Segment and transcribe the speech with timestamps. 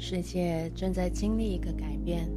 [0.00, 2.30] 世界正在经历一个改变，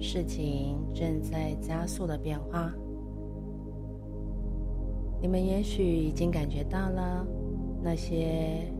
[0.00, 2.72] 事情正在加速的变化。
[5.20, 7.26] 你们也许已经感觉到了，
[7.82, 8.72] 那些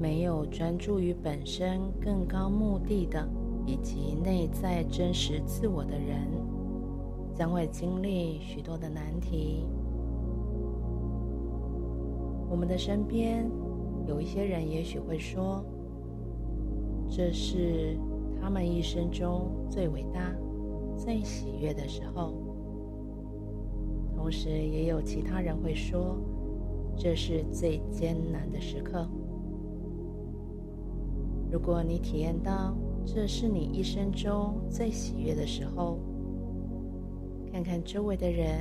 [0.00, 3.28] 没有专注于本身更高目的的，
[3.66, 6.30] 以及内在真实自我的人，
[7.34, 9.66] 将会经历许多的难题。
[12.48, 13.50] 我们的身边
[14.06, 15.64] 有一些人，也许会说，
[17.08, 17.98] 这是
[18.40, 20.34] 他们一生中最伟大、
[20.96, 22.34] 最喜悦的时候。
[24.14, 26.16] 同时，也有其他人会说，
[26.96, 29.08] 这是最艰难的时刻。
[31.50, 32.76] 如果你体验到
[33.06, 35.98] 这是你一生中最喜悦的时候，
[37.50, 38.58] 看看周围的人，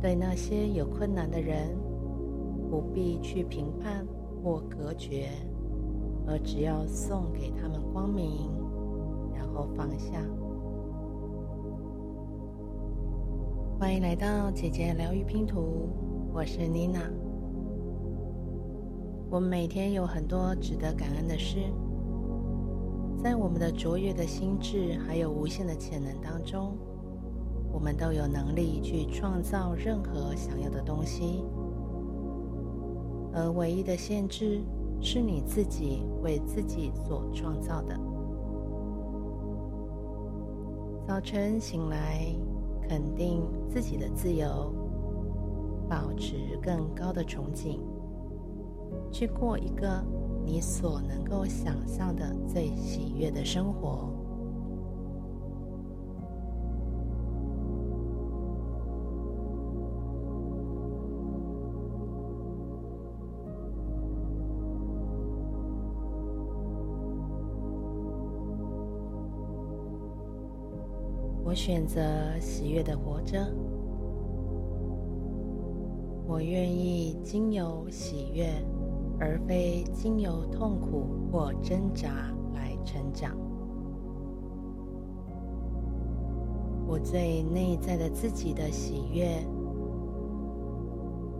[0.00, 1.76] 对那些有困难的人，
[2.68, 4.04] 不必去评判
[4.42, 5.28] 或隔绝。
[6.26, 8.50] 而只要送给他们光明，
[9.34, 10.20] 然后放下。
[13.78, 15.90] 欢迎来到姐姐疗愈拼图，
[16.32, 17.00] 我是妮娜。
[19.30, 21.58] 我们每天有很多值得感恩的事，
[23.22, 26.76] 在我们的卓越的心智还有无限的潜能当中，
[27.72, 31.44] 我们都有能力去创造任何想要的东西，
[33.34, 34.62] 而唯一的限制，
[35.04, 37.94] 是你自己为自己所创造的。
[41.06, 42.24] 早晨醒来，
[42.88, 44.72] 肯定自己的自由，
[45.90, 47.78] 保持更高的憧憬，
[49.12, 50.02] 去过一个
[50.42, 54.08] 你所能够想象的最喜悦的生活。
[71.54, 72.00] 选择
[72.40, 73.38] 喜悦的活着，
[76.26, 78.48] 我愿意经由喜悦，
[79.20, 82.08] 而非经由痛苦或挣扎
[82.54, 83.36] 来成长。
[86.86, 89.46] 我最内在的自己的喜悦，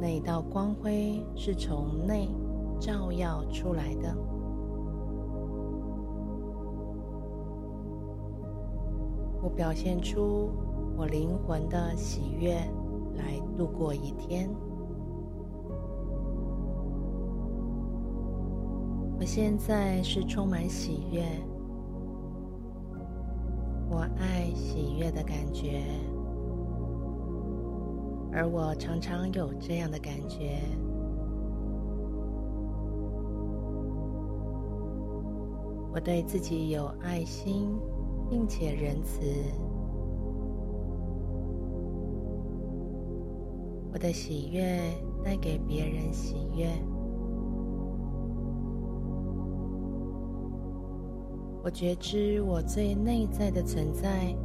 [0.00, 2.28] 那一道光辉是从内
[2.78, 4.16] 照耀出来的。
[9.44, 10.48] 我表现出
[10.96, 12.54] 我灵魂的喜悦，
[13.14, 14.48] 来度过一天。
[19.18, 21.22] 我现在是充满喜悦，
[23.90, 25.82] 我爱喜悦的感觉，
[28.32, 30.58] 而我常常有这样的感觉。
[35.92, 37.68] 我对自己有爱心。
[38.28, 39.20] 并且仁慈，
[43.92, 44.80] 我的喜悦
[45.22, 46.68] 带给别人喜悦。
[51.62, 54.36] 我觉知我最内在的存在，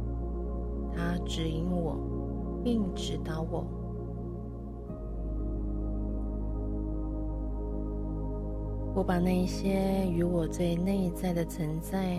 [0.94, 1.98] 它指引我，
[2.64, 3.64] 并指导我。
[8.94, 12.18] 我把那些与我最内在的存在。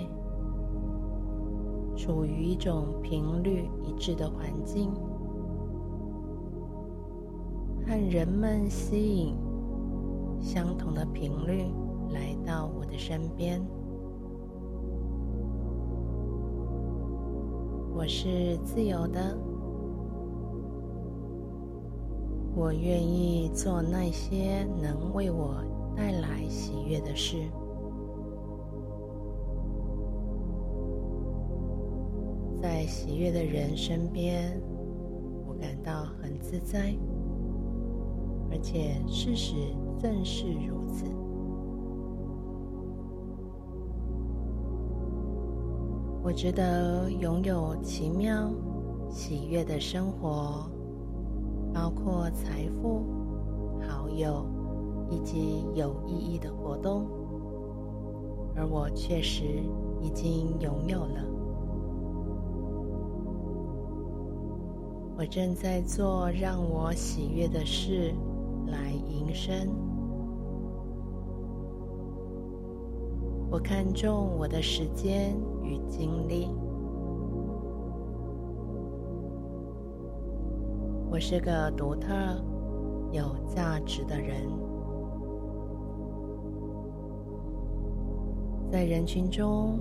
[1.95, 4.91] 处于一种频率一致的环境，
[7.85, 9.35] 和人们吸引
[10.39, 11.65] 相同的频率
[12.11, 13.61] 来到我的身边。
[17.93, 19.37] 我是自由的，
[22.55, 25.63] 我愿意做那些能为我
[25.95, 27.37] 带来喜悦的事。
[32.61, 34.55] 在喜悦的人身边，
[35.47, 36.93] 我感到很自在，
[38.51, 39.55] 而且事实
[39.99, 41.05] 正是如此。
[46.23, 48.51] 我值得拥有奇妙、
[49.09, 50.69] 喜悦的生活，
[51.73, 53.01] 包括财富、
[53.89, 54.45] 好友
[55.09, 57.07] 以及有意义的活动，
[58.55, 59.45] 而我确实
[59.99, 61.30] 已经拥有了。
[65.21, 68.11] 我正在做让我喜悦的事
[68.65, 69.69] 来营生。
[73.51, 76.49] 我看重我的时间与精力。
[81.11, 82.09] 我是个独特、
[83.11, 84.49] 有价值的人。
[88.71, 89.79] 在人群中，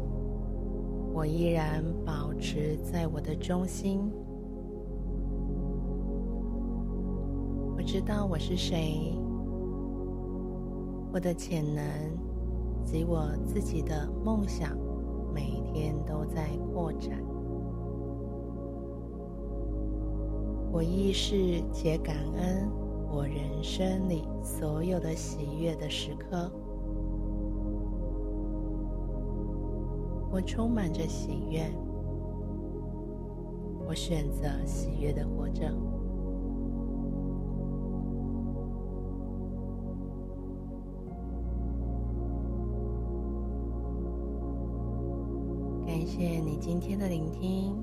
[1.15, 4.13] 我依然保持在我的中心。
[7.93, 9.13] 知道我是谁，
[11.13, 11.85] 我的潜能
[12.85, 14.79] 及我自己的梦想，
[15.35, 17.21] 每天都在扩展。
[20.71, 22.71] 我意识且感恩
[23.13, 26.49] 我人生里所有的喜悦的时刻。
[30.31, 31.69] 我充满着喜悦，
[33.85, 35.69] 我选择喜悦的活着。
[45.91, 47.75] 感谢你今天的聆听，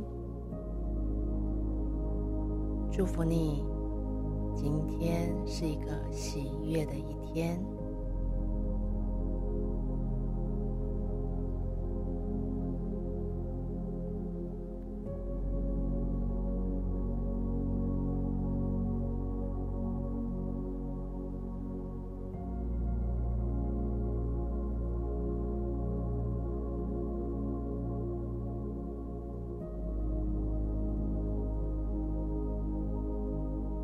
[2.90, 3.66] 祝福你，
[4.56, 7.62] 今天是一个喜悦的一天。